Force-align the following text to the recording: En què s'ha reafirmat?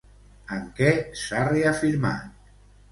En 0.55 0.63
què 0.79 0.89
s'ha 1.21 1.45
reafirmat? 1.53 2.55